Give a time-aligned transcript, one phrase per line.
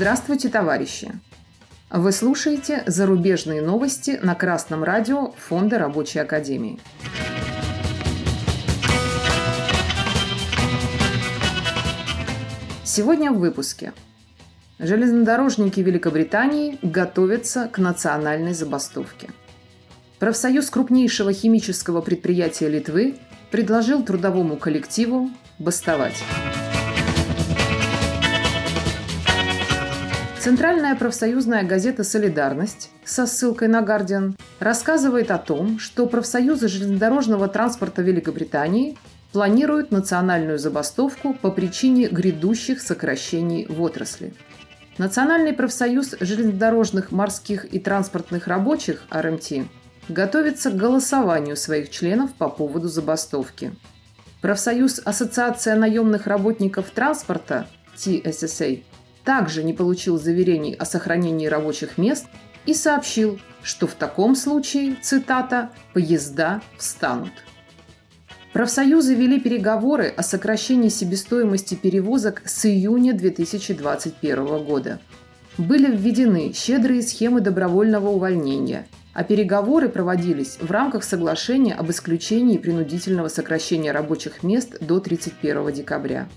[0.00, 1.12] Здравствуйте, товарищи!
[1.90, 6.78] Вы слушаете зарубежные новости на Красном радио Фонда Рабочей Академии.
[12.92, 13.92] Сегодня в выпуске.
[14.80, 19.30] Железнодорожники Великобритании готовятся к национальной забастовке.
[20.18, 23.14] Профсоюз крупнейшего химического предприятия Литвы
[23.52, 25.30] предложил трудовому коллективу
[25.60, 26.20] бастовать.
[30.40, 38.02] Центральная профсоюзная газета «Солидарность» со ссылкой на «Гардиан» рассказывает о том, что профсоюзы железнодорожного транспорта
[38.02, 38.98] Великобритании
[39.32, 44.34] планируют национальную забастовку по причине грядущих сокращений в отрасли.
[44.98, 49.66] Национальный профсоюз железнодорожных, морских и транспортных рабочих РМТ
[50.08, 53.72] готовится к голосованию своих членов по поводу забастовки.
[54.40, 58.82] Профсоюз Ассоциация наемных работников транспорта TSSA
[59.24, 62.26] также не получил заверений о сохранении рабочих мест
[62.66, 67.32] и сообщил, что в таком случае, цитата, «поезда встанут».
[68.52, 74.98] Профсоюзы вели переговоры о сокращении себестоимости перевозок с июня 2021 года.
[75.56, 83.28] Были введены щедрые схемы добровольного увольнения, а переговоры проводились в рамках соглашения об исключении принудительного
[83.28, 86.28] сокращения рабочих мест до 31 декабря.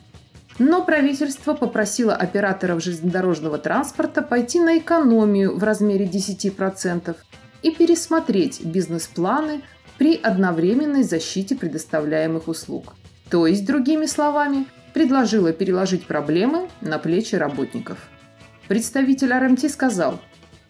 [0.59, 7.16] Но правительство попросило операторов железнодорожного транспорта пойти на экономию в размере 10%
[7.64, 9.64] и пересмотреть бизнес-планы
[10.03, 12.94] при одновременной защите предоставляемых услуг.
[13.30, 18.09] То есть, другими словами, предложило переложить проблемы на плечи работников.
[18.68, 20.19] Представитель РМТ сказал,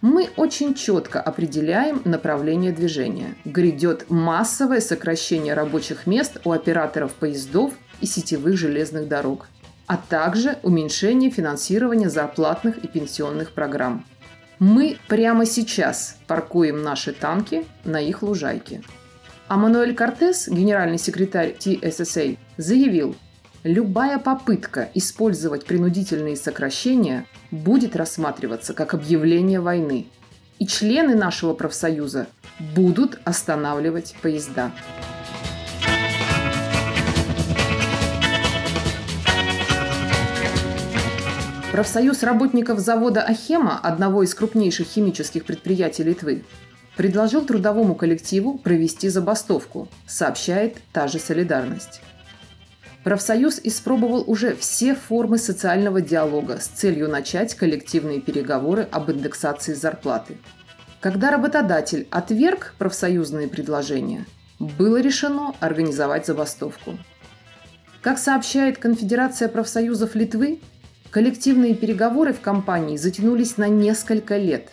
[0.02, 3.34] мы очень четко определяем направление движения.
[3.44, 9.48] Грядет массовое сокращение рабочих мест у операторов поездов и сетевых железных дорог
[9.88, 14.06] а также уменьшение финансирования зарплатных и пенсионных программ.
[14.60, 18.82] Мы прямо сейчас паркуем наши танки на их лужайке.
[19.48, 23.16] А Мануэль Кортес, генеральный секретарь TSSA, заявил,
[23.64, 30.08] любая попытка использовать принудительные сокращения будет рассматриваться как объявление войны,
[30.60, 32.28] и члены нашего профсоюза
[32.76, 34.72] будут останавливать поезда.
[41.74, 46.44] Профсоюз работников завода «Ахема», одного из крупнейших химических предприятий Литвы,
[46.96, 52.02] предложил трудовому коллективу провести забастовку, сообщает та же «Солидарность».
[53.04, 60.38] Профсоюз испробовал уже все формы социального диалога с целью начать коллективные переговоры об индексации зарплаты.
[61.02, 64.26] Когда работодатель отверг профсоюзные предложения,
[64.58, 66.98] было решено организовать забастовку.
[68.02, 70.62] Как сообщает Конфедерация профсоюзов Литвы,
[71.14, 74.70] Коллективные переговоры в компании затянулись на несколько лет.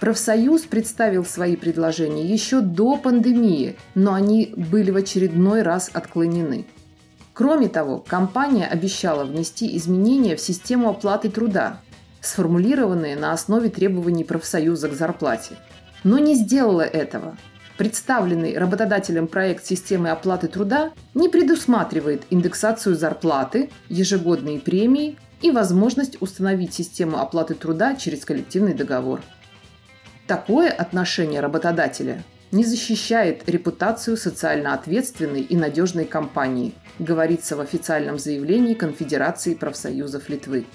[0.00, 6.66] Профсоюз представил свои предложения еще до пандемии, но они были в очередной раз отклонены.
[7.32, 11.80] Кроме того, компания обещала внести изменения в систему оплаты труда,
[12.20, 15.54] сформулированные на основе требований профсоюза к зарплате.
[16.04, 17.36] Но не сделала этого.
[17.78, 26.72] Представленный работодателем проект системы оплаты труда не предусматривает индексацию зарплаты, ежегодные премии, и возможность установить
[26.72, 29.20] систему оплаты труда через коллективный договор.
[30.26, 38.74] Такое отношение работодателя не защищает репутацию социально ответственной и надежной компании, говорится в официальном заявлении
[38.74, 40.66] Конфедерации профсоюзов Литвы.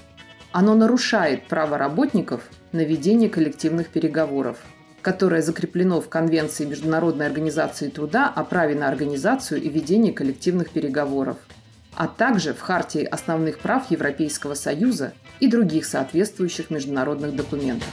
[0.51, 4.57] Оно нарушает право работников на ведение коллективных переговоров,
[5.01, 11.37] которое закреплено в Конвенции Международной организации труда о праве на организацию и ведение коллективных переговоров–
[11.95, 17.89] а также в Хартии основных прав Европейского Союза и других соответствующих международных документах.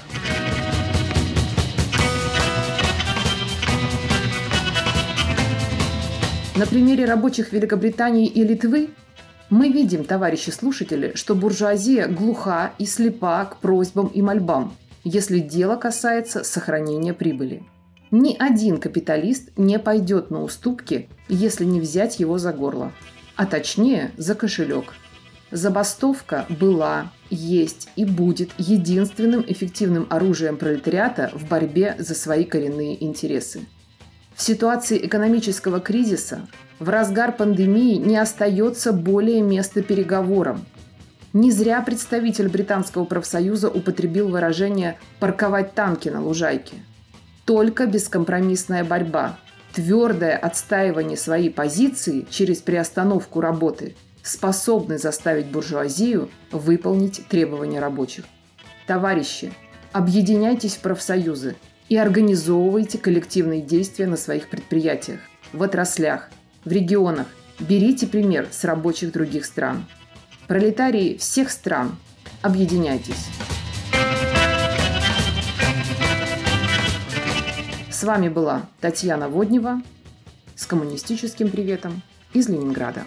[6.59, 8.91] На примере рабочих Великобритании и Литвы
[9.49, 14.75] мы видим, товарищи слушатели, что буржуазия глуха и слепа к просьбам и мольбам,
[15.05, 17.63] если дело касается сохранения прибыли.
[18.11, 22.93] Ни один капиталист не пойдет на уступки, если не взять его за горло
[23.39, 24.95] а точнее за кошелек.
[25.53, 33.61] Забастовка была, есть и будет единственным эффективным оружием пролетариата в борьбе за свои коренные интересы.
[34.39, 36.47] В ситуации экономического кризиса
[36.79, 40.65] в разгар пандемии не остается более места переговорам.
[41.33, 46.77] Не зря представитель британского профсоюза употребил выражение «парковать танки на лужайке».
[47.47, 49.41] Только бескомпромиссная борьба,
[49.75, 58.25] твердое отстаивание своей позиции через приостановку работы способны заставить буржуазию выполнить требования рабочих.
[58.87, 59.53] Товарищи,
[59.91, 61.57] объединяйтесь в профсоюзы
[61.89, 65.21] и организовывайте коллективные действия на своих предприятиях,
[65.53, 66.31] в отраслях,
[66.65, 67.27] в регионах.
[67.59, 69.87] Берите пример с рабочих других стран.
[70.47, 71.97] Пролетарии всех стран,
[72.43, 73.29] объединяйтесь.
[77.91, 79.83] С вами была Татьяна Воднева
[80.55, 82.03] с коммунистическим приветом
[82.33, 83.03] из Ленинграда.